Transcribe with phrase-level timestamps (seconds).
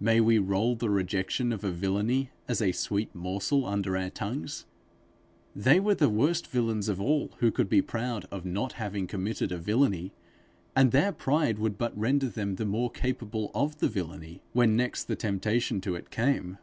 [0.00, 4.64] May we roll the rejection of a villainy as a sweet morsel under our tongues?
[5.54, 9.52] They were the worst villains of all who could be proud of not having committed
[9.52, 10.14] a villainy;
[10.74, 15.04] and their pride would but render them the more capable of the villainy, when next
[15.08, 16.56] the temptation to it came.